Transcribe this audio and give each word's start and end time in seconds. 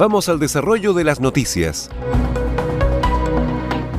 Vamos 0.00 0.30
al 0.30 0.38
desarrollo 0.38 0.94
de 0.94 1.04
las 1.04 1.20
noticias. 1.20 1.90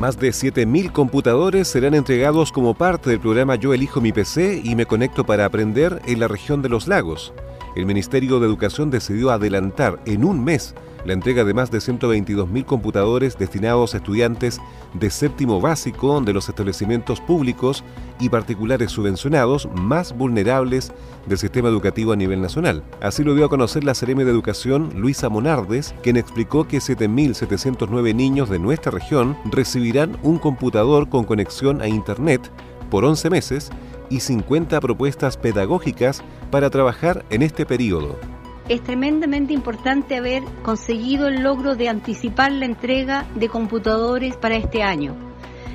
Más 0.00 0.18
de 0.18 0.30
7.000 0.30 0.90
computadores 0.90 1.68
serán 1.68 1.94
entregados 1.94 2.50
como 2.50 2.74
parte 2.74 3.08
del 3.08 3.20
programa 3.20 3.54
Yo 3.54 3.72
elijo 3.72 4.00
mi 4.00 4.12
PC 4.12 4.62
y 4.64 4.74
me 4.74 4.84
conecto 4.84 5.24
para 5.24 5.44
aprender 5.44 6.02
en 6.06 6.18
la 6.18 6.26
región 6.26 6.60
de 6.60 6.68
los 6.68 6.88
lagos. 6.88 7.32
El 7.76 7.86
Ministerio 7.86 8.40
de 8.40 8.46
Educación 8.46 8.90
decidió 8.90 9.30
adelantar 9.30 10.00
en 10.04 10.24
un 10.24 10.42
mes 10.42 10.74
la 11.04 11.12
entrega 11.12 11.44
de 11.44 11.54
más 11.54 11.70
de 11.70 11.78
122.000 11.78 12.64
computadores 12.64 13.38
destinados 13.38 13.94
a 13.94 13.98
estudiantes 13.98 14.60
de 14.94 15.10
séptimo 15.10 15.60
básico 15.60 16.20
de 16.20 16.32
los 16.32 16.48
establecimientos 16.48 17.20
públicos 17.20 17.84
y 18.20 18.28
particulares 18.28 18.90
subvencionados 18.92 19.68
más 19.74 20.16
vulnerables 20.16 20.92
del 21.26 21.38
sistema 21.38 21.68
educativo 21.68 22.12
a 22.12 22.16
nivel 22.16 22.40
nacional. 22.40 22.82
Así 23.00 23.24
lo 23.24 23.34
dio 23.34 23.46
a 23.46 23.48
conocer 23.48 23.84
la 23.84 23.94
Seremi 23.94 24.24
de 24.24 24.30
Educación 24.30 24.92
Luisa 24.96 25.28
Monardes, 25.28 25.94
quien 26.02 26.16
explicó 26.16 26.66
que 26.66 26.78
7.709 26.78 28.14
niños 28.14 28.48
de 28.48 28.58
nuestra 28.58 28.92
región 28.92 29.36
recibirán 29.50 30.18
un 30.22 30.38
computador 30.38 31.08
con 31.08 31.24
conexión 31.24 31.80
a 31.80 31.88
Internet 31.88 32.50
por 32.90 33.04
11 33.04 33.30
meses 33.30 33.70
y 34.10 34.20
50 34.20 34.80
propuestas 34.80 35.36
pedagógicas 35.36 36.22
para 36.50 36.68
trabajar 36.68 37.24
en 37.30 37.42
este 37.42 37.64
periodo 37.64 38.18
es 38.68 38.82
tremendamente 38.82 39.52
importante 39.52 40.16
haber 40.16 40.44
conseguido 40.62 41.28
el 41.28 41.42
logro 41.42 41.74
de 41.74 41.88
anticipar 41.88 42.52
la 42.52 42.66
entrega 42.66 43.26
de 43.34 43.48
computadores 43.48 44.36
para 44.36 44.56
este 44.56 44.82
año, 44.82 45.16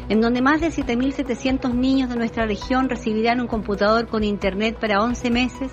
en 0.09 0.21
donde 0.21 0.41
más 0.41 0.61
de 0.61 0.67
7.700 0.69 1.73
niños 1.73 2.09
de 2.09 2.15
nuestra 2.15 2.45
región 2.45 2.89
recibirán 2.89 3.41
un 3.41 3.47
computador 3.47 4.08
con 4.08 4.23
internet 4.23 4.77
para 4.80 5.02
11 5.03 5.30
meses 5.30 5.71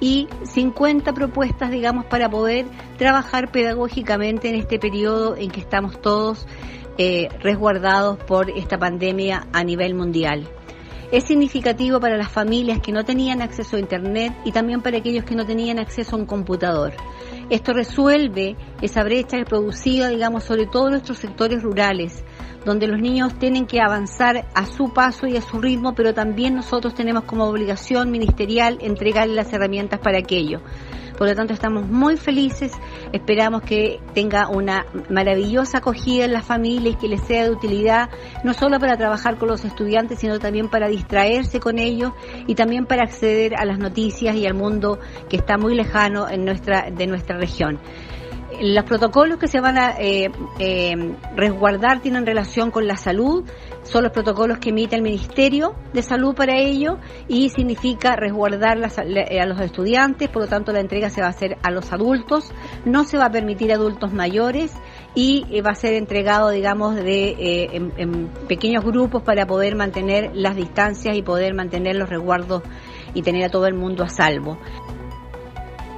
y 0.00 0.28
50 0.42 1.12
propuestas, 1.12 1.70
digamos, 1.70 2.04
para 2.06 2.28
poder 2.28 2.66
trabajar 2.98 3.52
pedagógicamente 3.52 4.48
en 4.48 4.56
este 4.56 4.78
periodo 4.78 5.36
en 5.36 5.50
que 5.50 5.60
estamos 5.60 6.00
todos 6.00 6.46
eh, 6.98 7.28
resguardados 7.40 8.18
por 8.18 8.50
esta 8.50 8.78
pandemia 8.78 9.46
a 9.52 9.64
nivel 9.64 9.94
mundial. 9.94 10.48
Es 11.12 11.24
significativo 11.24 12.00
para 12.00 12.16
las 12.16 12.32
familias 12.32 12.80
que 12.80 12.90
no 12.90 13.04
tenían 13.04 13.42
acceso 13.42 13.76
a 13.76 13.80
Internet 13.80 14.32
y 14.46 14.50
también 14.50 14.80
para 14.80 14.96
aquellos 14.96 15.24
que 15.24 15.34
no 15.34 15.44
tenían 15.44 15.78
acceso 15.78 16.16
a 16.16 16.18
un 16.18 16.24
computador. 16.24 16.94
Esto 17.50 17.74
resuelve 17.74 18.56
esa 18.80 19.04
brecha 19.04 19.36
producida, 19.44 20.08
digamos, 20.08 20.44
sobre 20.44 20.64
todo 20.64 20.86
en 20.86 20.92
nuestros 20.92 21.18
sectores 21.18 21.62
rurales, 21.62 22.24
donde 22.64 22.86
los 22.86 22.98
niños 22.98 23.38
tienen 23.38 23.66
que 23.66 23.82
avanzar 23.82 24.48
a 24.54 24.64
su 24.64 24.94
paso 24.94 25.26
y 25.26 25.36
a 25.36 25.42
su 25.42 25.60
ritmo, 25.60 25.94
pero 25.94 26.14
también 26.14 26.54
nosotros 26.54 26.94
tenemos 26.94 27.24
como 27.24 27.44
obligación 27.44 28.10
ministerial 28.10 28.78
entregarles 28.80 29.36
las 29.36 29.52
herramientas 29.52 30.00
para 30.00 30.18
aquello. 30.18 30.62
Por 31.16 31.28
lo 31.28 31.34
tanto, 31.34 31.52
estamos 31.52 31.86
muy 31.88 32.16
felices, 32.16 32.72
esperamos 33.12 33.62
que 33.62 34.00
tenga 34.14 34.48
una 34.48 34.86
maravillosa 35.08 35.78
acogida 35.78 36.24
en 36.24 36.32
las 36.32 36.44
familias, 36.44 36.96
que 36.96 37.08
les 37.08 37.22
sea 37.22 37.44
de 37.44 37.50
utilidad, 37.50 38.10
no 38.44 38.54
solo 38.54 38.78
para 38.78 38.96
trabajar 38.96 39.36
con 39.38 39.48
los 39.48 39.64
estudiantes, 39.64 40.18
sino 40.18 40.38
también 40.38 40.68
para 40.68 40.88
distraerse 40.88 41.60
con 41.60 41.78
ellos 41.78 42.12
y 42.46 42.54
también 42.54 42.86
para 42.86 43.04
acceder 43.04 43.54
a 43.56 43.64
las 43.64 43.78
noticias 43.78 44.34
y 44.36 44.46
al 44.46 44.54
mundo 44.54 44.98
que 45.28 45.36
está 45.36 45.58
muy 45.58 45.74
lejano 45.74 46.28
en 46.28 46.44
nuestra, 46.44 46.90
de 46.90 47.06
nuestra 47.06 47.36
región. 47.36 47.78
Los 48.60 48.84
protocolos 48.84 49.38
que 49.38 49.48
se 49.48 49.60
van 49.60 49.78
a 49.78 49.92
eh, 49.98 50.30
eh, 50.58 51.16
resguardar 51.34 52.00
tienen 52.00 52.26
relación 52.26 52.70
con 52.70 52.86
la 52.86 52.96
salud, 52.96 53.44
son 53.82 54.04
los 54.04 54.12
protocolos 54.12 54.58
que 54.58 54.70
emite 54.70 54.94
el 54.94 55.02
Ministerio 55.02 55.74
de 55.92 56.02
Salud 56.02 56.34
para 56.34 56.56
ello 56.58 56.98
y 57.28 57.48
significa 57.50 58.14
resguardar 58.16 58.78
eh, 58.78 59.40
a 59.40 59.46
los 59.46 59.60
estudiantes, 59.60 60.28
por 60.28 60.42
lo 60.42 60.48
tanto 60.48 60.72
la 60.72 60.80
entrega 60.80 61.10
se 61.10 61.20
va 61.20 61.28
a 61.28 61.30
hacer 61.30 61.56
a 61.62 61.70
los 61.70 61.92
adultos, 61.92 62.52
no 62.84 63.04
se 63.04 63.18
va 63.18 63.26
a 63.26 63.30
permitir 63.30 63.72
adultos 63.72 64.12
mayores 64.12 64.72
y 65.14 65.60
va 65.60 65.70
a 65.70 65.74
ser 65.74 65.94
entregado, 65.94 66.50
digamos, 66.50 66.94
de, 66.96 67.66
en 67.72 68.28
pequeños 68.48 68.82
grupos 68.82 69.22
para 69.22 69.46
poder 69.46 69.76
mantener 69.76 70.30
las 70.34 70.56
distancias 70.56 71.16
y 71.16 71.22
poder 71.22 71.54
mantener 71.54 71.96
los 71.96 72.08
resguardos 72.08 72.62
y 73.14 73.22
tener 73.22 73.44
a 73.44 73.50
todo 73.50 73.66
el 73.66 73.74
mundo 73.74 74.04
a 74.04 74.08
salvo. 74.08 74.58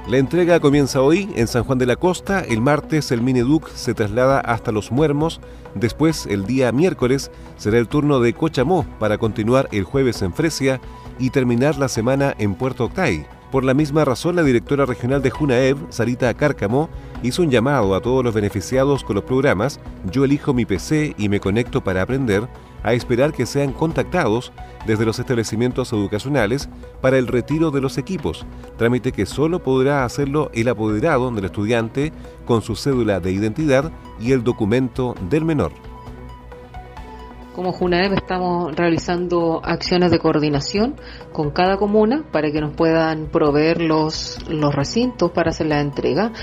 La 0.07 0.17
entrega 0.17 0.59
comienza 0.59 1.01
hoy 1.01 1.31
en 1.35 1.47
San 1.47 1.63
Juan 1.63 1.79
de 1.79 1.87
la 1.87 1.95
Costa, 1.95 2.41
el 2.41 2.61
martes 2.61 3.11
el 3.11 3.23
Mineduc 3.23 3.69
se 3.69 3.95
traslada 3.95 4.39
hasta 4.39 4.71
Los 4.71 4.91
Muermos, 4.91 5.41
después 5.73 6.27
el 6.27 6.45
día 6.45 6.71
miércoles 6.71 7.31
será 7.57 7.79
el 7.79 7.87
turno 7.87 8.19
de 8.19 8.33
Cochamó 8.33 8.85
para 8.99 9.17
continuar 9.17 9.67
el 9.71 9.83
jueves 9.83 10.21
en 10.21 10.31
Fresia 10.31 10.79
y 11.17 11.31
terminar 11.31 11.79
la 11.79 11.87
semana 11.87 12.35
en 12.37 12.53
Puerto 12.53 12.85
Octay. 12.85 13.25
Por 13.51 13.63
la 13.63 13.73
misma 13.73 14.03
razón, 14.03 14.35
la 14.35 14.43
directora 14.43 14.85
regional 14.85 15.21
de 15.21 15.29
Junaev, 15.29 15.77
Sarita 15.89 16.33
Cárcamo, 16.33 16.89
hizo 17.23 17.41
un 17.41 17.51
llamado 17.51 17.95
a 17.95 18.01
todos 18.01 18.23
los 18.23 18.33
beneficiados 18.33 19.03
con 19.03 19.15
los 19.15 19.23
programas 19.23 19.79
Yo 20.11 20.25
elijo 20.25 20.53
mi 20.53 20.65
PC 20.65 21.15
y 21.17 21.29
me 21.29 21.39
conecto 21.39 21.83
para 21.83 22.01
aprender, 22.01 22.47
a 22.83 22.93
esperar 22.93 23.33
que 23.33 23.45
sean 23.45 23.71
contactados 23.71 24.51
desde 24.85 25.05
los 25.05 25.19
establecimientos 25.19 25.91
educacionales 25.93 26.69
para 27.01 27.17
el 27.17 27.27
retiro 27.27 27.71
de 27.71 27.81
los 27.81 27.97
equipos, 27.97 28.45
trámite 28.77 29.11
que 29.11 29.25
solo 29.25 29.63
podrá 29.63 30.05
hacerlo 30.05 30.51
el 30.53 30.67
apoderado 30.67 31.31
del 31.31 31.45
estudiante 31.45 32.13
con 32.45 32.61
su 32.61 32.75
cédula 32.75 33.19
de 33.19 33.31
identidad 33.31 33.91
y 34.19 34.33
el 34.33 34.43
documento 34.43 35.15
del 35.29 35.45
menor. 35.45 35.71
Como 37.55 37.71
JUNAEP 37.71 38.11
estamos 38.11 38.75
realizando 38.75 39.61
acciones 39.63 40.11
de 40.11 40.19
coordinación 40.19 40.95
con 41.31 41.51
cada 41.51 41.77
comuna 41.77 42.25
para 42.29 42.51
que 42.51 42.59
nos 42.59 42.75
puedan 42.75 43.27
proveer 43.27 43.81
los, 43.81 44.45
los 44.49 44.75
recintos 44.75 45.31
para 45.31 45.51
hacer 45.51 45.67
la 45.67 45.79
entrega 45.79 46.33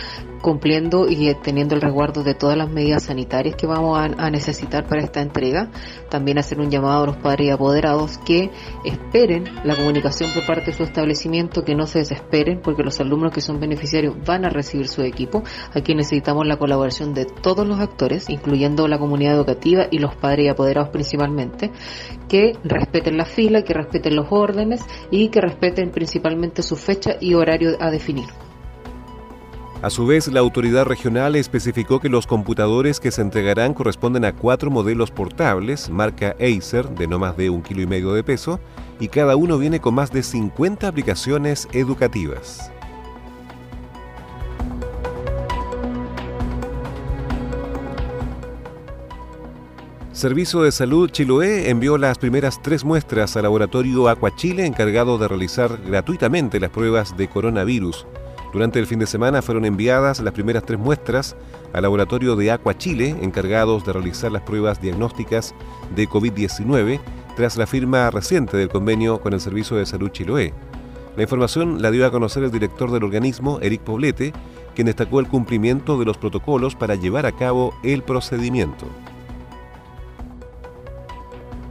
cumpliendo 0.43 1.07
y 1.09 1.33
teniendo 1.37 1.75
el 1.75 1.81
resguardo 1.81 2.23
de 2.23 2.35
todas 2.35 2.59
las 2.59 2.69
medidas 2.69 3.05
sanitarias 3.05 3.55
que 3.57 3.67
vamos 3.67 3.99
a, 3.99 4.31
necesitar 4.31 4.87
para 4.87 5.03
esta 5.03 5.23
entrega. 5.23 5.71
También 6.11 6.39
hacer 6.39 6.61
un 6.61 6.71
llamado 6.71 7.05
a 7.05 7.07
los 7.07 7.17
padres 7.17 7.47
y 7.47 7.51
apoderados 7.51 8.19
que 8.19 8.51
esperen 8.85 9.45
la 9.65 9.77
comunicación 9.77 10.31
por 10.35 10.45
parte 10.45 10.73
de 10.73 10.77
su 10.77 10.83
establecimiento, 10.83 11.65
que 11.65 11.75
no 11.75 11.87
se 11.87 12.01
desesperen 12.01 12.61
porque 12.63 12.83
los 12.83 12.99
alumnos 13.01 13.33
que 13.33 13.41
son 13.41 13.61
beneficiarios 13.61 14.17
van 14.27 14.45
a 14.45 14.51
recibir 14.51 14.89
su 14.89 15.03
equipo. 15.03 15.43
Aquí 15.75 15.95
necesitamos 15.95 16.47
la 16.47 16.57
colaboración 16.57 17.15
de 17.15 17.25
todos 17.25 17.67
los 17.67 17.79
actores, 17.79 18.29
incluyendo 18.29 18.89
la 18.89 18.99
comunidad 18.99 19.35
educativa 19.35 19.87
y 19.91 19.99
los 19.99 20.17
padres 20.17 20.47
y 20.47 20.49
apoderados 20.49 20.91
principalmente, 20.91 21.71
que 22.29 22.59
respeten 22.65 23.17
la 23.17 23.25
fila, 23.25 23.63
que 23.63 23.75
respeten 23.75 24.17
los 24.17 24.27
órdenes 24.31 24.85
y 25.11 25.29
que 25.29 25.41
respeten 25.41 25.91
principalmente 25.91 26.63
su 26.63 26.77
fecha 26.77 27.17
y 27.21 27.35
horario 27.35 27.77
a 27.81 27.91
definir. 27.91 28.27
A 29.83 29.91
su 29.91 30.07
vez, 30.07 30.29
la 30.29 30.39
autoridad 30.39 30.85
regional 30.85 31.35
especificó 31.35 31.99
que 31.99 32.09
los 32.09 32.29
computadores 32.29 33.01
que 33.01 33.11
se 33.11 33.21
entregarán 33.21 33.75
corresponden 33.75 34.25
a 34.25 34.33
cuatro 34.33 34.71
modelos 34.71 35.11
portables, 35.11 35.91
marca 35.91 36.37
Acer, 36.39 36.89
de 36.91 37.09
no 37.09 37.19
más 37.19 37.37
de 37.37 37.51
un 37.51 37.63
kilo 37.63 37.83
y 37.83 37.89
medio 37.89 38.13
de 38.13 38.23
peso, 38.23 38.61
y 39.01 39.09
cada 39.09 39.35
uno 39.35 39.59
viene 39.59 39.81
con 39.81 39.95
más 39.95 40.13
de 40.13 40.23
50 40.23 40.87
aplicaciones 40.87 41.67
educativas. 41.73 42.71
Servicio 50.13 50.63
de 50.63 50.71
Salud 50.71 51.11
Chiloé 51.11 51.71
envió 51.71 51.99
las 51.99 52.19
primeras 52.19 52.63
tres 52.63 52.85
muestras 52.85 53.37
al 53.37 53.43
laboratorio 53.43 54.09
Aquachile 54.09 54.65
encargado 54.65 55.19
de 55.19 55.27
realizar 55.27 55.81
gratuitamente 55.85 56.61
las 56.61 56.71
pruebas 56.71 57.17
de 57.17 57.29
coronavirus 57.29 58.07
Durante 58.53 58.79
el 58.79 58.87
fin 58.87 58.99
de 58.99 59.07
semana 59.07 59.41
fueron 59.41 59.65
enviadas 59.65 60.21
las 60.21 60.35
primeras 60.35 60.65
tres 60.65 60.79
muestras 60.79 61.37
al 61.73 61.83
laboratorio 61.83 62.37
de 62.37 62.51
Aqua 62.51 62.77
Chile, 62.77 63.17
encargados 63.23 63.85
de 63.87 63.95
realizar 63.95 64.31
las 64.31 64.43
pruebas 64.43 64.81
diagnósticas 64.81 65.55
de 65.97 66.07
COVID-19, 66.07 67.01
tras 67.35 67.57
la 67.57 67.67
firma 67.67 68.11
reciente 68.11 68.59
del 68.59 68.69
convenio 68.69 69.21
con 69.23 69.33
el 69.33 69.41
Servicio 69.41 69.79
de 69.79 69.87
Salud 69.87 70.11
Chiloé. 70.11 70.53
La 71.17 71.23
información 71.23 71.81
la 71.81 71.91
dio 71.91 72.07
a 72.07 72.11
conocer 72.11 72.43
el 72.43 72.51
director 72.51 72.91
del 72.91 73.05
organismo, 73.05 73.59
Eric 73.61 73.81
Poblete, 73.81 74.35
quien 74.75 74.87
destacó 74.87 75.21
el 75.21 75.29
cumplimiento 75.29 75.99
de 75.99 76.05
los 76.05 76.19
protocolos 76.19 76.75
para 76.75 76.95
llevar 76.95 77.25
a 77.25 77.33
cabo 77.33 77.75
el 77.83 78.03
procedimiento. 78.03 78.87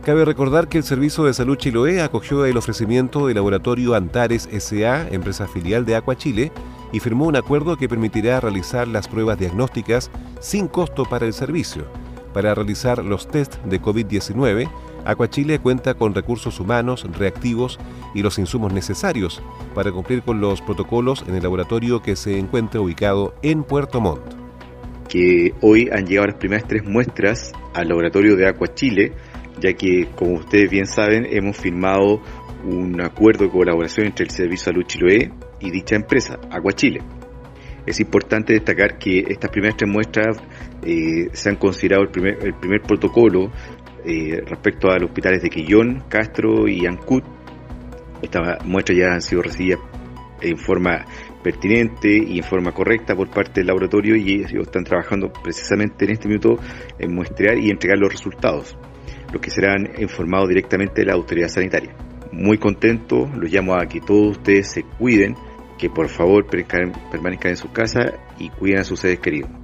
Cabe 0.04 0.26
recordar 0.26 0.68
que 0.68 0.80
el 0.80 0.84
Servicio 0.84 1.26
de 1.26 1.34
Salud 1.34 1.58
Chiloé 1.58 2.02
acogió 2.02 2.44
el 2.46 2.58
ofrecimiento 2.58 3.28
del 3.28 3.36
laboratorio 3.36 3.94
Antares 3.94 4.50
SA, 4.52 5.08
empresa 5.12 5.48
filial 5.48 5.86
de 5.86 5.96
Aqua 5.96 6.18
Chile, 6.18 6.52
y 6.92 7.00
firmó 7.00 7.28
un 7.28 7.36
acuerdo 7.36 7.78
que 7.78 7.88
permitirá 7.88 8.40
realizar 8.40 8.88
las 8.88 9.08
pruebas 9.08 9.38
diagnósticas 9.38 10.10
sin 10.40 10.68
costo 10.68 11.06
para 11.06 11.28
el 11.28 11.34
servicio. 11.34 11.86
Para 12.34 12.56
realizar 12.56 13.06
los 13.06 13.28
test 13.28 13.58
de 13.66 13.80
COVID-19, 13.80 14.70
Chile 15.30 15.60
cuenta 15.60 15.94
con 15.94 16.16
recursos 16.16 16.60
humanos, 16.60 17.06
reactivos 17.20 17.78
y 18.16 18.24
los 18.24 18.40
insumos 18.40 18.74
necesarios 18.74 19.40
para 19.76 19.92
cumplir 19.92 20.24
con 20.24 20.42
los 20.42 20.62
protocolos 20.62 21.24
en 21.28 21.36
el 21.36 21.44
laboratorio 21.44 22.02
que 22.02 22.16
se 22.16 22.40
encuentra 22.40 22.82
ubicado 22.82 23.36
en 23.44 23.64
Puerto 23.64 24.02
Montt. 24.02 24.24
Que 25.10 25.54
hoy 25.62 25.90
han 25.92 26.08
llegado 26.08 26.28
las 26.28 26.38
primeras 26.38 26.68
tres 26.68 26.86
muestras 26.86 27.52
al 27.76 27.90
laboratorio 27.90 28.36
de 28.36 28.52
Chile 28.74 29.14
ya 29.60 29.74
que, 29.74 30.08
como 30.16 30.36
ustedes 30.36 30.70
bien 30.70 30.86
saben, 30.86 31.26
hemos 31.30 31.58
firmado 31.58 32.22
un 32.64 33.02
acuerdo 33.02 33.46
de 33.46 33.52
colaboración 33.52 34.08
entre 34.08 34.26
el 34.26 34.32
Servicio 34.32 34.66
Salud 34.66 34.84
Chiloé 34.84 35.32
y 35.60 35.72
dicha 35.72 35.96
empresa, 35.96 36.40
Agua 36.50 36.74
Chile. 36.74 37.02
Es 37.86 38.00
importante 38.00 38.54
destacar 38.54 38.98
que 39.00 39.26
estas 39.28 39.50
primeras 39.50 39.76
tres 39.78 39.90
muestras 39.90 40.38
eh, 40.84 41.30
se 41.34 41.50
han 41.50 41.56
considerado 41.56 42.04
el 42.04 42.10
primer, 42.10 42.38
el 42.46 42.54
primer 42.54 42.82
protocolo 42.82 43.52
eh, 44.06 44.42
respecto 44.46 44.90
a 44.90 45.00
los 45.00 45.10
hospitales 45.10 45.42
de 45.42 45.50
Quillón, 45.50 46.04
Castro 46.08 46.68
y 46.68 46.86
Ancut. 46.86 47.24
Estas 48.22 48.64
muestras 48.66 48.98
ya 48.98 49.14
han 49.14 49.22
sido 49.22 49.42
recibidas 49.42 49.80
en 50.42 50.58
forma 50.58 51.06
pertinente 51.44 52.18
y 52.18 52.38
en 52.38 52.44
forma 52.44 52.72
correcta 52.72 53.16
por 53.16 53.30
parte 53.30 53.62
del 53.62 53.68
laboratorio 53.68 54.16
y 54.16 54.44
ellos 54.44 54.68
están 54.68 54.84
trabajando 54.84 55.32
precisamente 55.34 56.06
en 56.06 56.12
este 56.12 56.28
minuto 56.28 56.60
en 57.00 57.14
muestrear 57.14 57.58
y 57.58 57.70
entregar 57.72 57.98
los 57.98 58.12
resultados 58.12 58.78
los 59.32 59.42
que 59.42 59.50
serán 59.50 59.90
informados 60.00 60.50
directamente 60.50 61.02
de 61.02 61.08
la 61.08 61.14
autoridad 61.14 61.50
sanitaria. 61.50 61.96
Muy 62.32 62.58
contento, 62.58 63.30
los 63.36 63.52
llamo 63.52 63.76
a 63.76 63.86
que 63.86 64.02
todos 64.02 64.38
ustedes 64.38 64.68
se 64.68 64.84
cuiden, 64.84 65.36
que 65.78 65.90
por 65.90 66.10
favor 66.10 66.46
permanezcan 66.46 67.52
en 67.52 67.58
sus 67.58 67.72
casas 67.72 68.14
y 68.38 68.50
cuiden 68.50 68.80
a 68.80 68.84
sus 68.84 69.00
seres 69.00 69.20
queridos. 69.20 69.61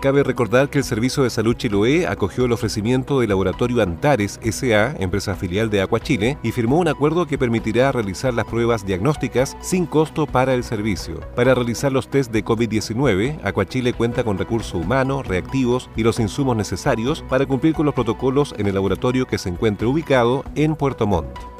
Cabe 0.00 0.22
recordar 0.22 0.70
que 0.70 0.78
el 0.78 0.84
Servicio 0.84 1.24
de 1.24 1.30
Salud 1.30 1.54
Chiloé 1.54 2.06
acogió 2.06 2.46
el 2.46 2.52
ofrecimiento 2.52 3.20
del 3.20 3.28
laboratorio 3.28 3.82
Antares 3.82 4.40
SA, 4.42 4.96
empresa 4.98 5.34
filial 5.34 5.68
de 5.68 5.82
Aqua 5.82 6.00
Chile, 6.00 6.38
y 6.42 6.52
firmó 6.52 6.78
un 6.78 6.88
acuerdo 6.88 7.26
que 7.26 7.36
permitirá 7.36 7.92
realizar 7.92 8.32
las 8.32 8.46
pruebas 8.46 8.86
diagnósticas 8.86 9.58
sin 9.60 9.84
costo 9.84 10.26
para 10.26 10.54
el 10.54 10.64
servicio. 10.64 11.20
Para 11.36 11.54
realizar 11.54 11.92
los 11.92 12.08
test 12.08 12.32
de 12.32 12.42
COVID-19, 12.42 13.40
Aqua 13.44 13.66
Chile 13.66 13.92
cuenta 13.92 14.24
con 14.24 14.38
recursos 14.38 14.72
humanos, 14.72 15.26
reactivos 15.26 15.90
y 15.96 16.02
los 16.02 16.18
insumos 16.18 16.56
necesarios 16.56 17.22
para 17.28 17.44
cumplir 17.44 17.74
con 17.74 17.84
los 17.84 17.94
protocolos 17.94 18.54
en 18.56 18.68
el 18.68 18.74
laboratorio 18.76 19.26
que 19.26 19.36
se 19.36 19.50
encuentre 19.50 19.86
ubicado 19.86 20.44
en 20.54 20.76
Puerto 20.76 21.06
Montt. 21.06 21.59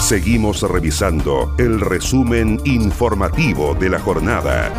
Seguimos 0.00 0.62
revisando 0.62 1.54
el 1.58 1.80
resumen 1.80 2.60
informativo 2.64 3.74
de 3.74 3.88
la 3.88 3.98
jornada. 3.98 4.70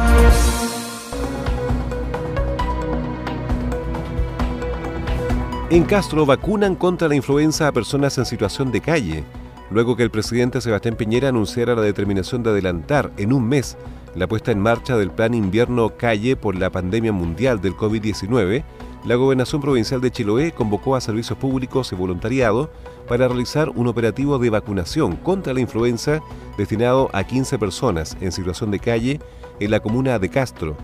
En 5.69 5.83
Castro 5.83 6.25
vacunan 6.25 6.75
contra 6.75 7.09
la 7.09 7.15
influenza 7.15 7.67
a 7.67 7.71
personas 7.73 8.17
en 8.17 8.25
situación 8.25 8.71
de 8.71 8.79
calle, 8.79 9.23
luego 9.69 9.97
que 9.97 10.03
el 10.03 10.11
presidente 10.11 10.61
Sebastián 10.61 10.95
Piñera 10.95 11.29
anunciara 11.29 11.75
la 11.75 11.81
determinación 11.81 12.43
de 12.43 12.51
adelantar 12.51 13.11
en 13.17 13.33
un 13.33 13.49
mes 13.49 13.75
la 14.15 14.27
puesta 14.27 14.51
en 14.51 14.59
marcha 14.59 14.97
del 14.97 15.11
plan 15.11 15.33
invierno 15.33 15.89
calle 15.97 16.37
por 16.37 16.55
la 16.55 16.69
pandemia 16.69 17.11
mundial 17.11 17.59
del 17.59 17.75
COVID-19 17.75 18.63
la 19.07 19.15
Gobernación 19.15 19.61
Provincial 19.61 20.01
de 20.01 20.11
Chiloé 20.11 20.51
convocó 20.51 20.93
a 20.93 21.01
servicios 21.01 21.39
públicos 21.39 21.93
y 21.93 21.95
voluntariado 21.95 22.69
para 23.07 23.27
realizar 23.27 23.69
un 23.69 23.87
operativo 23.87 24.37
de 24.37 24.49
vacunación 24.49 25.15
contra 25.15 25.53
la 25.53 25.61
influenza 25.61 26.21
destinado 26.57 27.09
a 27.13 27.23
15 27.23 27.57
personas 27.57 28.17
en 28.21 28.31
situación 28.31 28.71
de 28.71 28.79
calle 28.79 29.19
en 29.59 29.71
la 29.71 29.79
comuna 29.79 30.19
de 30.19 30.29
Castro. 30.29 30.75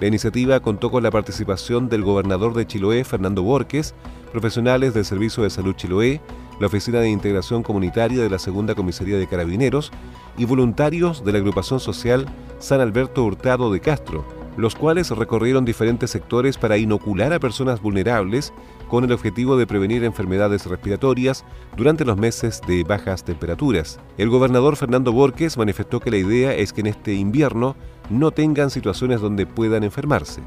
La 0.00 0.06
iniciativa 0.08 0.60
contó 0.60 0.90
con 0.90 1.02
la 1.02 1.10
participación 1.10 1.88
del 1.88 2.02
gobernador 2.02 2.54
de 2.54 2.66
Chiloé, 2.66 3.04
Fernando 3.04 3.42
Borges, 3.42 3.94
profesionales 4.32 4.94
del 4.94 5.04
Servicio 5.04 5.42
de 5.42 5.50
Salud 5.50 5.74
Chiloé, 5.74 6.20
la 6.58 6.66
Oficina 6.66 7.00
de 7.00 7.10
Integración 7.10 7.62
Comunitaria 7.62 8.22
de 8.22 8.30
la 8.30 8.38
Segunda 8.38 8.74
Comisaría 8.74 9.16
de 9.16 9.26
Carabineros 9.26 9.92
y 10.36 10.44
voluntarios 10.44 11.24
de 11.24 11.32
la 11.32 11.38
agrupación 11.38 11.80
social 11.80 12.26
San 12.58 12.80
Alberto 12.80 13.24
Hurtado 13.24 13.72
de 13.72 13.80
Castro, 13.80 14.24
los 14.56 14.74
cuales 14.74 15.10
recorrieron 15.10 15.64
diferentes 15.64 16.10
sectores 16.10 16.58
para 16.58 16.76
inocular 16.76 17.32
a 17.32 17.40
personas 17.40 17.80
vulnerables 17.80 18.52
con 18.88 19.04
el 19.04 19.12
objetivo 19.12 19.56
de 19.56 19.66
prevenir 19.66 20.04
enfermedades 20.04 20.66
respiratorias 20.66 21.44
durante 21.76 22.04
los 22.04 22.16
meses 22.16 22.60
de 22.66 22.84
bajas 22.84 23.24
temperaturas. 23.24 23.98
El 24.18 24.28
gobernador 24.28 24.76
Fernando 24.76 25.12
Borges 25.12 25.56
manifestó 25.56 26.00
que 26.00 26.10
la 26.10 26.18
idea 26.18 26.54
es 26.54 26.72
que 26.72 26.82
en 26.82 26.88
este 26.88 27.14
invierno 27.14 27.76
no 28.10 28.30
tengan 28.30 28.70
situaciones 28.70 29.20
donde 29.20 29.46
puedan 29.46 29.84
enfermarse. 29.84 30.42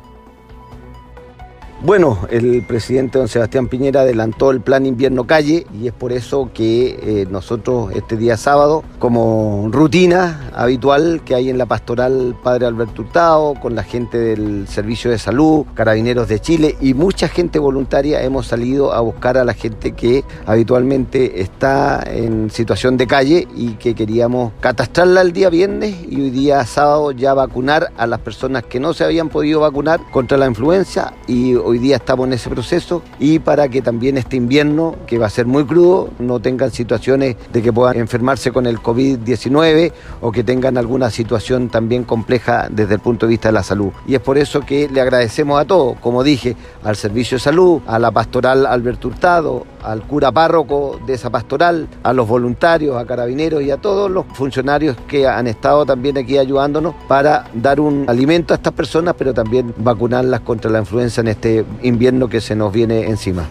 Bueno, 1.86 2.18
el 2.32 2.64
presidente 2.64 3.20
don 3.20 3.28
Sebastián 3.28 3.68
Piñera 3.68 4.02
adelantó 4.02 4.50
el 4.50 4.60
plan 4.60 4.88
invierno 4.88 5.28
calle 5.28 5.68
y 5.80 5.86
es 5.86 5.94
por 5.94 6.14
eso 6.14 6.50
que 6.52 6.98
eh, 7.00 7.28
nosotros 7.30 7.92
este 7.94 8.18
día 8.18 8.38
sábado, 8.38 8.83
como 8.98 9.69
rutina 9.71 10.50
habitual 10.56 11.21
que 11.24 11.36
hay 11.36 11.52
en 11.52 11.59
la 11.59 11.68
pastoral 11.68 12.36
Padre 12.42 12.66
Alberto 12.66 13.04
Hurtado, 13.04 13.54
con 13.62 13.76
la 13.76 13.83
gente 13.83 14.18
del 14.18 14.68
Servicio 14.68 15.12
de 15.12 15.19
Salud, 15.19 15.68
Carabineros 15.76 16.28
de 16.28 16.40
Chile 16.40 16.76
y 16.81 16.95
mucha 16.95 17.28
gente 17.28 17.59
voluntaria, 17.59 18.24
hemos 18.24 18.48
salido 18.48 18.92
a 18.92 19.02
buscar 19.02 19.38
a 19.38 19.45
la 19.45 19.54
gente 19.54 19.92
que 19.92 20.24
habitualmente 20.48 21.40
está 21.40 22.04
en 22.04 22.50
situación 22.50 22.98
de 22.98 23.06
calle 23.06 23.48
y 23.56 23.74
que 23.74 23.94
queríamos 23.94 24.54
catastrarla 24.59 25.21
el 25.21 25.33
día 25.33 25.52
viernes 25.52 25.95
y 26.09 26.19
hoy 26.19 26.31
día 26.31 26.66
sábado 26.66 27.12
ya 27.12 27.36
vacunar 27.36 27.92
a 27.95 28.07
las 28.07 28.21
personas 28.21 28.64
que 28.64 28.80
no 28.80 28.95
se 28.95 29.04
habían 29.04 29.30
podido 29.30 29.59
vacunar 29.59 30.00
contra 30.09 30.40
la 30.40 30.48
influenza 30.48 31.14
y 31.28 31.54
hoy 31.54 31.75
Hoy 31.76 31.80
día 31.80 31.98
estamos 31.98 32.28
en 32.28 32.32
ese 32.32 32.50
proceso 32.50 33.04
y 33.20 33.40
para 33.40 33.68
que 33.68 33.82
también 33.82 34.18
este 34.18 34.38
invierno, 34.38 34.96
que 35.06 35.18
va 35.18 35.26
a 35.26 35.30
ser 35.30 35.46
muy 35.46 35.66
crudo, 35.66 36.10
no 36.20 36.40
tengan 36.40 36.72
situaciones 36.72 37.36
de 37.52 37.62
que 37.62 37.74
puedan 37.74 37.98
enfermarse 37.98 38.54
con 38.54 38.66
el 38.66 38.80
COVID-19 38.80 39.92
o 40.22 40.32
que 40.32 40.46
tengan 40.46 40.78
alguna 40.78 41.10
situación 41.10 41.68
también 41.68 42.06
compleja 42.06 42.70
desde 42.72 42.94
el 42.94 43.02
punto 43.02 43.26
de 43.26 43.32
vista 43.32 43.50
de 43.50 43.56
la 43.56 43.64
salud. 43.64 43.90
Y 44.08 44.16
es 44.16 44.22
por 44.22 44.38
eso 44.38 44.62
que 44.62 44.88
le 44.88 45.02
agradecemos 45.02 45.60
a 45.60 45.66
todos, 45.66 45.98
como 46.00 46.24
dije, 46.24 46.56
al 46.82 46.96
Servicio 46.96 47.36
de 47.36 47.44
Salud, 47.44 47.82
a 47.88 48.00
la 48.00 48.10
Pastoral 48.10 48.66
Alberto 48.66 49.10
Hurtado, 49.10 49.66
al 49.84 50.04
cura 50.04 50.32
párroco 50.32 50.98
de 51.06 51.14
esa 51.14 51.30
pastoral, 51.30 51.90
a 52.04 52.14
los 52.14 52.26
voluntarios, 52.26 52.98
a 52.98 53.06
carabineros 53.06 53.62
y 53.62 53.72
a 53.72 53.78
todos 53.78 54.10
los 54.10 54.26
funcionarios 54.34 54.96
que 55.08 55.28
han 55.28 55.48
estado 55.48 55.86
también 55.86 56.18
aquí 56.18 56.38
ayudándonos 56.38 56.96
para 57.08 57.46
dar 57.54 57.82
un 57.82 58.06
alimento 58.08 58.54
a 58.54 58.58
estas 58.58 58.74
personas, 58.74 59.14
pero 59.18 59.34
también 59.34 59.74
vacunarlas 59.78 60.40
contra 60.40 60.72
la 60.72 60.80
influenza 60.80 61.20
en 61.20 61.28
este 61.28 61.55
invierno 61.83 62.28
que 62.28 62.42
se 62.42 62.56
nos 62.56 62.74
viene 62.74 63.07
encima. 63.07 63.45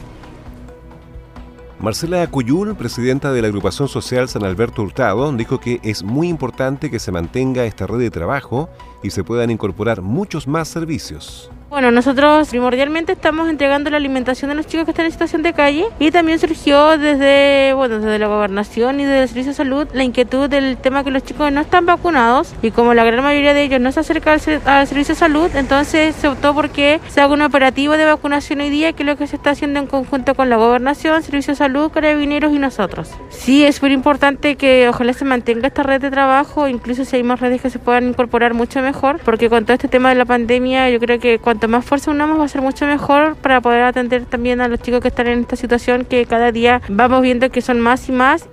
Marcela 1.81 2.27
Cuyul, 2.27 2.75
presidenta 2.75 3.33
de 3.33 3.43
la 3.43 3.49
agrupación 3.49 3.89
social 3.89 4.29
San 4.29 4.45
Alberto 4.45 4.83
Hurtado, 4.83 5.31
dijo 5.33 5.61
que 5.61 5.81
es 5.83 6.03
muy 6.03 6.29
importante 6.29 6.91
que 6.91 6.99
se 6.99 7.13
mantenga 7.13 7.65
esta 7.65 7.87
red 7.87 7.99
de 7.99 8.11
trabajo 8.11 8.69
y 9.03 9.11
se 9.11 9.23
puedan 9.23 9.51
incorporar 9.51 10.01
muchos 10.01 10.49
más 10.49 10.69
servicios 10.69 11.51
Bueno, 11.75 11.91
nosotros 11.91 12.51
primordialmente 12.51 13.11
estamos 13.11 13.49
entregando 13.51 13.91
la 13.91 13.97
alimentación 13.97 14.49
de 14.49 14.55
los 14.55 14.65
chicos 14.65 14.85
que 14.85 14.93
están 14.93 15.07
en 15.07 15.11
situación 15.11 15.43
de 15.43 15.53
calle 15.53 15.87
y 15.99 16.13
también 16.13 16.39
surgió 16.39 16.97
desde, 16.99 17.73
bueno, 17.75 17.99
desde 17.99 18.21
la 18.21 18.29
gobernación 18.29 19.01
y 19.01 19.03
desde 19.03 19.23
el 19.23 19.29
Servicio 19.29 19.51
de 19.51 19.57
Salud 19.57 19.89
la 19.93 20.05
inquietud 20.05 20.49
del 20.49 20.77
tema 20.77 21.03
que 21.03 21.11
los 21.11 21.25
chicos 21.25 21.51
no 21.51 21.61
están 21.61 21.85
vacunados 21.85 22.55
y 22.63 22.71
como 22.71 22.95
la 22.95 23.03
gran 23.03 23.25
mayoría 23.25 23.55
de 23.55 23.65
ellos 23.65 23.81
no 23.81 23.91
se 23.91 23.99
acerca 23.99 24.31
al, 24.31 24.41
Servicio 24.41 25.17
de 25.17 25.19
Salud, 25.19 25.51
entonces 25.57 26.15
se 26.15 26.29
optó 26.29 26.55
porque 26.55 27.01
se 27.09 27.21
haga 27.21 27.35
un 27.35 27.43
operativo 27.43 27.97
de 27.97 28.05
vacunación 28.05 28.61
hoy 28.61 28.71
día 28.71 28.93
que 28.93 29.03
es 29.03 29.09
lo 29.09 29.17
que 29.17 29.27
se 29.27 29.35
está 29.35 29.51
haciendo 29.51 29.81
en 29.81 29.89
conjunto 29.89 30.37
con 30.37 30.51
la 30.51 30.57
gobernación, 30.57 31.25
Servicio 31.25 31.55
de 31.55 31.57
Salud, 31.57 31.91
Carabineros 31.91 32.53
y 32.53 32.61
nosotros. 32.61 33.11
Sí, 33.31 33.65
es 33.65 33.83
muy 33.83 33.93
importante 33.93 34.55
que 34.55 34.89
ojalá 34.89 35.13
se 35.13 35.25
mantenga 35.25 35.67
esta 35.67 35.83
red 35.83 36.01
de 36.01 36.13
trabajo, 36.13 36.69
incluso 36.69 37.05
si 37.05 37.17
hay 37.17 37.25
más 37.25 37.41
redes 37.41 37.61
que 37.61 37.69
se 37.69 37.81
puedan 37.81 38.07
incorporar 38.11 38.55
mucho 38.55 38.81
mejor, 38.81 39.19
porque 39.25 39.51
con 39.51 39.65
todo 39.65 39.75
este 39.75 39.89
tema 39.89 40.11
de 40.11 40.15
la 40.15 40.25
pandemia 40.25 40.89
yo 40.89 41.01
creo 41.01 41.19
que 41.19 41.41
cuanto 41.41 41.64
más 41.69 41.85
fuerza 41.85 42.11
unamos 42.11 42.39
va 42.39 42.45
a 42.45 42.49
ser 42.49 42.63
mucho 42.63 42.87
mejor 42.87 43.37
para 43.37 43.61
poder 43.61 43.83
atender 43.83 44.25
también 44.27 44.61
a 44.61 44.69
los 44.69 44.81
chicos 44.81 45.01
que 45.01 45.09
están 45.09 45.27
en 45.27 45.41
esta 45.41 45.57
situación 45.57 46.05
que 46.05 46.27
cada 46.27 46.53
día 46.53 46.81
vamos 46.89 47.23
viendo 47.23 47.51
que 47.51 47.61
son 47.61 47.81
más 47.81 48.09
y 48.09 48.13
más. 48.13 48.49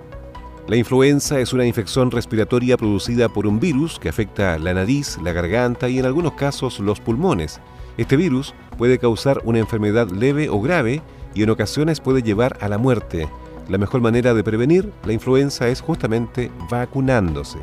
La 0.68 0.76
influenza 0.76 1.40
es 1.40 1.52
una 1.52 1.66
infección 1.66 2.10
respiratoria 2.10 2.76
producida 2.76 3.28
por 3.28 3.46
un 3.46 3.58
virus 3.58 3.98
que 3.98 4.08
afecta 4.08 4.58
la 4.58 4.74
nariz, 4.74 5.18
la 5.22 5.32
garganta 5.32 5.88
y 5.88 5.98
en 5.98 6.06
algunos 6.06 6.34
casos 6.34 6.78
los 6.78 7.00
pulmones. 7.00 7.60
Este 7.96 8.16
virus 8.16 8.54
puede 8.78 8.98
causar 8.98 9.40
una 9.44 9.58
enfermedad 9.58 10.08
leve 10.10 10.48
o 10.48 10.60
grave 10.60 11.02
y 11.34 11.42
en 11.42 11.50
ocasiones 11.50 12.00
puede 12.00 12.22
llevar 12.22 12.56
a 12.60 12.68
la 12.68 12.78
muerte. 12.78 13.28
La 13.68 13.78
mejor 13.78 14.00
manera 14.00 14.34
de 14.34 14.44
prevenir 14.44 14.92
la 15.04 15.12
influenza 15.12 15.68
es 15.68 15.80
justamente 15.80 16.50
vacunándose. 16.70 17.58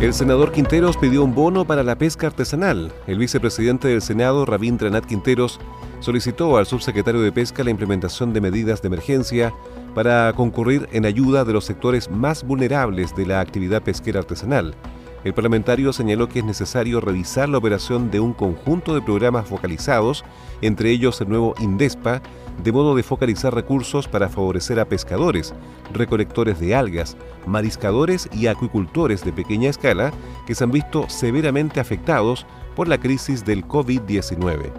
El 0.00 0.14
senador 0.14 0.50
Quinteros 0.50 0.96
pidió 0.96 1.22
un 1.22 1.34
bono 1.34 1.66
para 1.66 1.82
la 1.82 1.98
pesca 1.98 2.28
artesanal. 2.28 2.90
El 3.06 3.18
vicepresidente 3.18 3.88
del 3.88 4.00
Senado, 4.00 4.46
Rabindranath 4.46 5.04
Quinteros, 5.04 5.60
solicitó 6.00 6.56
al 6.56 6.64
subsecretario 6.64 7.20
de 7.20 7.32
Pesca 7.32 7.62
la 7.64 7.70
implementación 7.70 8.32
de 8.32 8.40
medidas 8.40 8.80
de 8.80 8.88
emergencia 8.88 9.52
para 9.94 10.32
concurrir 10.34 10.88
en 10.92 11.04
ayuda 11.04 11.44
de 11.44 11.52
los 11.52 11.66
sectores 11.66 12.10
más 12.10 12.44
vulnerables 12.44 13.14
de 13.14 13.26
la 13.26 13.40
actividad 13.40 13.82
pesquera 13.82 14.20
artesanal. 14.20 14.74
El 15.22 15.34
parlamentario 15.34 15.92
señaló 15.92 16.30
que 16.30 16.38
es 16.38 16.44
necesario 16.44 17.00
revisar 17.00 17.48
la 17.48 17.58
operación 17.58 18.10
de 18.10 18.20
un 18.20 18.32
conjunto 18.32 18.94
de 18.94 19.02
programas 19.02 19.46
focalizados, 19.46 20.24
entre 20.62 20.90
ellos 20.90 21.20
el 21.20 21.28
nuevo 21.28 21.54
INDESPA, 21.60 22.22
de 22.62 22.72
modo 22.72 22.94
de 22.94 23.02
focalizar 23.02 23.54
recursos 23.54 24.08
para 24.08 24.30
favorecer 24.30 24.80
a 24.80 24.86
pescadores, 24.86 25.52
recolectores 25.92 26.58
de 26.58 26.74
algas, 26.74 27.18
mariscadores 27.46 28.30
y 28.32 28.46
acuicultores 28.46 29.22
de 29.22 29.32
pequeña 29.32 29.68
escala 29.68 30.10
que 30.46 30.54
se 30.54 30.64
han 30.64 30.70
visto 30.70 31.08
severamente 31.10 31.80
afectados 31.80 32.46
por 32.74 32.88
la 32.88 32.98
crisis 32.98 33.44
del 33.44 33.66
COVID-19. 33.66 34.72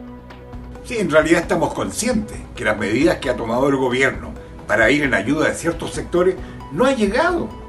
Sí, 0.84 0.98
en 0.98 1.12
realidad 1.12 1.42
estamos 1.42 1.74
conscientes 1.76 2.38
que 2.56 2.66
las 2.66 2.80
medidas 2.80 3.18
que 3.18 3.30
ha 3.30 3.36
tomado 3.36 3.70
el 3.70 3.76
gobierno 3.76 4.32
para 4.66 4.90
ir 4.90 5.04
en 5.04 5.14
ayuda 5.14 5.50
de 5.50 5.54
ciertos 5.54 5.92
sectores 5.92 6.36
no 6.72 6.86
han 6.86 6.96
llegado 6.96 7.61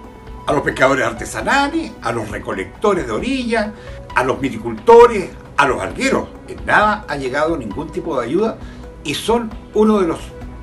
a 0.46 0.52
los 0.52 0.62
pescadores 0.62 1.06
artesanales, 1.06 1.92
a 2.02 2.12
los 2.12 2.28
recolectores 2.30 3.06
de 3.06 3.12
orilla, 3.12 3.72
a 4.14 4.24
los 4.24 4.40
viticultores, 4.40 5.30
a 5.56 5.66
los 5.66 5.80
algueros. 5.80 6.28
En 6.48 6.64
nada 6.66 7.04
ha 7.08 7.16
llegado 7.16 7.56
ningún 7.56 7.90
tipo 7.90 8.18
de 8.18 8.26
ayuda 8.26 8.58
y 9.04 9.14
son 9.14 9.50
uno 9.74 10.00
de 10.00 10.08
los 10.08 10.20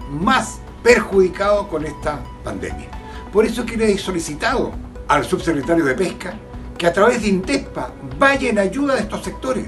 más 0.10 0.60
perjudicados 0.84 1.68
con 1.68 1.86
esta 1.86 2.20
pandemia. 2.44 2.88
Por 3.32 3.46
eso 3.46 3.66
que 3.66 3.78
le 3.78 3.92
he 3.92 3.98
solicitado 3.98 4.72
al 5.08 5.26
subsecretario 5.26 5.86
de 5.86 5.94
Pesca 5.94 6.34
que 6.78 6.88
a 6.88 6.94
través 6.94 7.22
de 7.22 7.30
Intespa 7.30 7.92
vaya 8.18 8.50
en 8.50 8.60
ayuda 8.60 8.96
de 8.96 9.02
estos 9.02 9.24
sectores. 9.24 9.66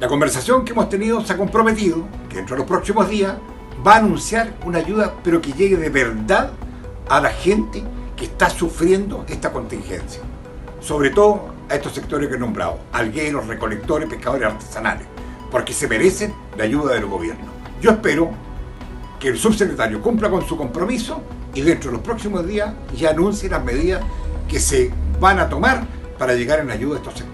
La 0.00 0.08
conversación 0.08 0.64
que 0.64 0.72
hemos 0.72 0.88
tenido 0.88 1.24
se 1.24 1.32
ha 1.32 1.36
comprometido 1.36 2.06
que 2.28 2.36
dentro 2.36 2.54
de 2.54 2.60
los 2.60 2.68
próximos 2.68 3.08
días 3.08 3.34
va 3.86 3.94
a 3.94 3.98
anunciar 3.98 4.54
una 4.64 4.78
ayuda, 4.78 5.14
pero 5.22 5.40
que 5.40 5.52
llegue 5.52 5.76
de 5.76 5.90
verdad 5.90 6.50
a 7.08 7.20
la 7.20 7.30
gente 7.30 7.82
está 8.24 8.50
sufriendo 8.50 9.24
esta 9.28 9.52
contingencia. 9.52 10.22
Sobre 10.80 11.10
todo 11.10 11.54
a 11.68 11.74
estos 11.74 11.94
sectores 11.94 12.28
que 12.28 12.36
he 12.36 12.38
nombrado, 12.38 12.78
algueros, 12.92 13.46
recolectores, 13.46 14.08
pescadores 14.08 14.52
artesanales, 14.52 15.06
porque 15.50 15.72
se 15.72 15.88
merecen 15.88 16.34
la 16.56 16.64
ayuda 16.64 16.94
del 16.94 17.06
gobierno. 17.06 17.46
Yo 17.80 17.90
espero 17.92 18.30
que 19.18 19.28
el 19.28 19.38
subsecretario 19.38 20.02
cumpla 20.02 20.30
con 20.30 20.46
su 20.46 20.56
compromiso 20.56 21.22
y 21.54 21.62
dentro 21.62 21.90
de 21.90 21.96
los 21.96 22.04
próximos 22.04 22.46
días 22.46 22.74
ya 22.96 23.10
anuncie 23.10 23.48
las 23.48 23.64
medidas 23.64 24.02
que 24.48 24.58
se 24.58 24.90
van 25.20 25.38
a 25.38 25.48
tomar 25.48 25.86
para 26.18 26.34
llegar 26.34 26.60
en 26.60 26.70
ayuda 26.70 26.96
a 26.96 26.98
estos 26.98 27.14
sectores. 27.14 27.33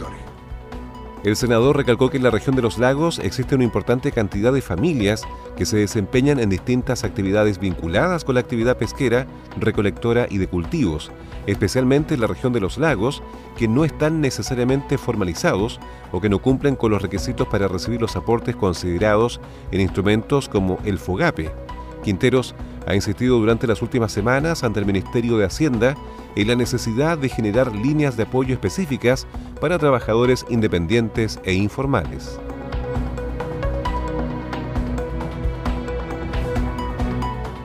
El 1.22 1.36
senador 1.36 1.76
recalcó 1.76 2.08
que 2.08 2.16
en 2.16 2.22
la 2.22 2.30
región 2.30 2.56
de 2.56 2.62
los 2.62 2.78
lagos 2.78 3.18
existe 3.18 3.54
una 3.54 3.64
importante 3.64 4.10
cantidad 4.10 4.54
de 4.54 4.62
familias 4.62 5.22
que 5.54 5.66
se 5.66 5.76
desempeñan 5.76 6.40
en 6.40 6.48
distintas 6.48 7.04
actividades 7.04 7.58
vinculadas 7.58 8.24
con 8.24 8.36
la 8.36 8.40
actividad 8.40 8.78
pesquera, 8.78 9.26
recolectora 9.58 10.26
y 10.30 10.38
de 10.38 10.46
cultivos, 10.46 11.12
especialmente 11.46 12.14
en 12.14 12.22
la 12.22 12.26
región 12.26 12.54
de 12.54 12.60
los 12.60 12.78
lagos, 12.78 13.22
que 13.58 13.68
no 13.68 13.84
están 13.84 14.22
necesariamente 14.22 14.96
formalizados 14.96 15.78
o 16.10 16.22
que 16.22 16.30
no 16.30 16.38
cumplen 16.38 16.74
con 16.74 16.90
los 16.90 17.02
requisitos 17.02 17.46
para 17.48 17.68
recibir 17.68 18.00
los 18.00 18.16
aportes 18.16 18.56
considerados 18.56 19.42
en 19.72 19.82
instrumentos 19.82 20.48
como 20.48 20.78
el 20.84 20.98
FOGAPE. 20.98 21.50
Quinteros 22.02 22.54
ha 22.86 22.94
insistido 22.94 23.38
durante 23.38 23.66
las 23.66 23.82
últimas 23.82 24.10
semanas 24.10 24.64
ante 24.64 24.80
el 24.80 24.86
Ministerio 24.86 25.36
de 25.36 25.44
Hacienda 25.44 25.96
en 26.34 26.48
la 26.48 26.56
necesidad 26.56 27.18
de 27.18 27.28
generar 27.28 27.74
líneas 27.74 28.16
de 28.16 28.22
apoyo 28.22 28.54
específicas 28.54 29.26
para 29.60 29.78
trabajadores 29.78 30.46
independientes 30.48 31.38
e 31.44 31.52
informales. 31.52 32.40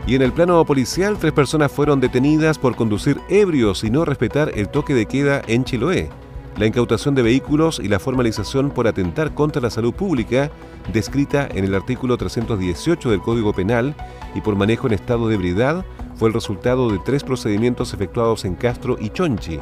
Y 0.08 0.16
en 0.16 0.22
el 0.22 0.34
plano 0.34 0.64
policial, 0.66 1.18
tres 1.18 1.34
personas 1.34 1.72
fueron 1.72 2.00
detenidas 2.00 2.60
por 2.60 2.76
conducir 2.76 3.20
ebrios 3.28 3.84
y 3.84 3.90
no 3.90 4.06
respetar 4.06 4.52
el 4.54 4.70
toque 4.70 4.94
de 4.94 5.08
queda 5.08 5.42
en 5.48 5.64
Chiloé 5.64 6.10
la 6.58 6.66
incautación 6.66 7.16
de 7.16 7.22
vehículos 7.22 7.80
y 7.84 7.88
la 7.88 8.00
formalización 8.00 8.72
por 8.72 8.88
atentar 8.88 9.34
contra 9.34 9.62
la 9.62 9.70
salud 9.70 9.94
pública, 9.94 10.52
descrita 10.94 11.48
en 11.54 11.66
el 11.66 11.76
artículo 11.76 12.18
318 12.18 13.10
del 13.10 13.22
Código 13.22 13.54
Penal, 13.54 13.96
y 14.34 14.42
por 14.42 14.56
manejo 14.56 14.88
en 14.88 14.94
estado 14.94 15.28
de 15.28 15.36
ebriedad, 15.36 15.86
fue 16.16 16.30
el 16.30 16.34
resultado 16.34 16.90
de 16.90 17.00
tres 17.00 17.24
procedimientos 17.24 17.94
efectuados 17.94 18.46
en 18.46 18.56
Castro 18.56 18.96
y 19.00 19.10
Chonchi. 19.10 19.60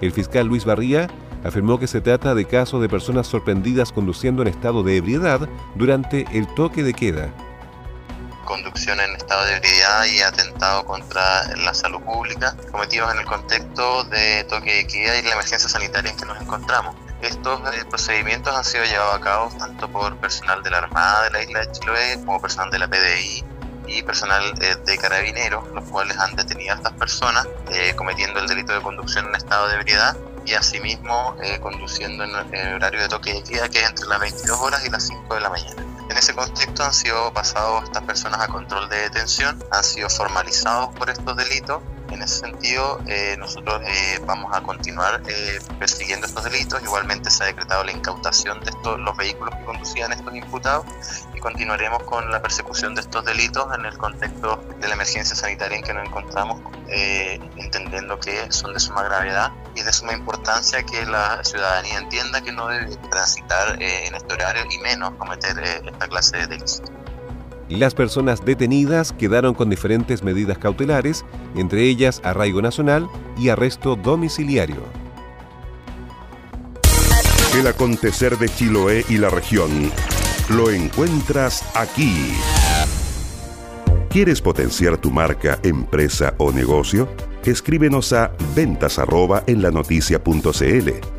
El 0.00 0.12
fiscal 0.12 0.46
Luis 0.46 0.64
Barría 0.64 1.08
afirmó 1.46 1.78
que 1.78 1.86
se 1.86 2.00
trata 2.00 2.34
de 2.34 2.44
casos 2.44 2.80
de 2.82 2.88
personas 2.88 3.26
sorprendidas 3.26 3.92
conduciendo 3.92 4.42
en 4.42 4.48
estado 4.48 4.82
de 4.82 4.96
ebriedad 4.96 5.48
durante 5.74 6.26
el 6.32 6.46
toque 6.54 6.82
de 6.82 6.94
queda 6.94 7.32
conducción 8.46 8.98
en 9.00 9.14
estado 9.16 9.44
de 9.44 9.56
ebriedad 9.56 10.04
y 10.06 10.20
atentado 10.22 10.84
contra 10.84 11.54
la 11.56 11.74
salud 11.74 12.00
pública 12.00 12.56
cometidos 12.70 13.12
en 13.12 13.18
el 13.18 13.26
contexto 13.26 14.04
de 14.04 14.44
toque 14.44 14.76
de 14.76 14.86
queda 14.86 15.18
y 15.18 15.22
la 15.22 15.32
emergencia 15.32 15.68
sanitaria 15.68 16.12
en 16.12 16.16
que 16.16 16.24
nos 16.24 16.40
encontramos. 16.40 16.94
Estos 17.20 17.60
eh, 17.74 17.84
procedimientos 17.88 18.54
han 18.54 18.64
sido 18.64 18.84
llevados 18.84 19.16
a 19.16 19.20
cabo 19.20 19.50
tanto 19.58 19.88
por 19.90 20.16
personal 20.18 20.62
de 20.62 20.70
la 20.70 20.78
Armada 20.78 21.24
de 21.24 21.30
la 21.30 21.42
isla 21.42 21.60
de 21.60 21.72
Chiloé 21.72 22.24
como 22.24 22.40
personal 22.40 22.70
de 22.70 22.78
la 22.78 22.88
PDI 22.88 23.44
y 23.88 24.02
personal 24.02 24.54
eh, 24.60 24.76
de 24.84 24.98
carabineros, 24.98 25.66
los 25.74 25.84
cuales 25.84 26.16
han 26.18 26.34
detenido 26.36 26.72
a 26.72 26.76
estas 26.76 26.92
personas 26.92 27.46
eh, 27.72 27.94
cometiendo 27.96 28.38
el 28.40 28.46
delito 28.46 28.72
de 28.72 28.80
conducción 28.80 29.26
en 29.26 29.34
estado 29.34 29.68
de 29.68 29.74
ebriedad 29.74 30.16
y 30.46 30.54
asimismo 30.54 31.36
conduciendo 31.60 32.24
en 32.24 32.54
el 32.54 32.74
horario 32.74 33.02
de 33.02 33.08
toque 33.08 33.34
de 33.34 33.42
queda 33.42 33.68
que 33.68 33.80
es 33.80 33.88
entre 33.88 34.06
las 34.06 34.20
22 34.20 34.58
horas 34.60 34.84
y 34.86 34.90
las 34.90 35.06
5 35.06 35.34
de 35.34 35.40
la 35.40 35.50
mañana. 35.50 35.82
En 36.08 36.16
ese 36.16 36.34
contexto 36.34 36.84
han 36.84 36.94
sido 36.94 37.32
pasados 37.32 37.84
estas 37.84 38.04
personas 38.04 38.40
a 38.40 38.46
control 38.46 38.88
de 38.88 38.96
detención, 38.96 39.62
han 39.72 39.82
sido 39.82 40.08
formalizados 40.08 40.94
por 40.94 41.10
estos 41.10 41.36
delitos. 41.36 41.82
En 42.10 42.22
ese 42.22 42.38
sentido, 42.38 43.00
eh, 43.06 43.36
nosotros 43.38 43.82
eh, 43.84 44.20
vamos 44.26 44.54
a 44.54 44.62
continuar 44.62 45.22
eh, 45.28 45.58
persiguiendo 45.78 46.26
estos 46.26 46.44
delitos. 46.44 46.82
Igualmente 46.82 47.30
se 47.30 47.42
ha 47.42 47.46
decretado 47.46 47.84
la 47.84 47.92
incautación 47.92 48.60
de 48.60 48.70
estos, 48.70 48.98
los 49.00 49.16
vehículos 49.16 49.54
que 49.54 49.64
conducían 49.64 50.12
estos 50.12 50.34
imputados 50.34 50.86
y 51.34 51.40
continuaremos 51.40 52.02
con 52.04 52.30
la 52.30 52.40
persecución 52.40 52.94
de 52.94 53.00
estos 53.00 53.24
delitos 53.24 53.66
en 53.76 53.84
el 53.84 53.96
contexto 53.98 54.62
de 54.80 54.88
la 54.88 54.94
emergencia 54.94 55.34
sanitaria 55.34 55.78
en 55.78 55.84
que 55.84 55.94
nos 55.94 56.06
encontramos, 56.06 56.60
entendiendo 56.88 58.18
que 58.20 58.50
son 58.52 58.72
de 58.72 58.80
suma 58.80 59.02
gravedad 59.02 59.52
y 59.74 59.82
de 59.82 59.92
suma 59.92 60.12
importancia 60.12 60.82
que 60.84 61.04
la 61.06 61.42
ciudadanía 61.42 61.98
entienda 61.98 62.40
que 62.40 62.52
no 62.52 62.68
debe 62.68 62.96
transitar 63.10 63.82
en 63.82 64.14
este 64.14 64.34
horario 64.34 64.64
y 64.70 64.78
menos 64.78 65.14
cometer 65.14 65.58
esta 65.58 66.08
clase 66.08 66.38
de 66.38 66.46
delitos. 66.46 66.82
Las 67.68 67.94
personas 67.94 68.44
detenidas 68.44 69.12
quedaron 69.12 69.54
con 69.54 69.70
diferentes 69.70 70.22
medidas 70.22 70.58
cautelares, 70.58 71.24
entre 71.56 71.84
ellas 71.84 72.20
arraigo 72.24 72.62
nacional 72.62 73.08
y 73.36 73.48
arresto 73.48 73.96
domiciliario. 73.96 74.82
El 77.58 77.66
acontecer 77.66 78.38
de 78.38 78.48
Chiloé 78.48 79.04
y 79.08 79.18
la 79.18 79.30
región 79.30 79.90
lo 80.50 80.70
encuentras 80.70 81.64
aquí. 81.74 82.34
¿Quieres 84.10 84.40
potenciar 84.40 84.98
tu 84.98 85.10
marca, 85.10 85.58
empresa 85.62 86.34
o 86.38 86.52
negocio? 86.52 87.08
escríbenos 87.50 88.12
a 88.12 88.32
ventas 88.54 88.98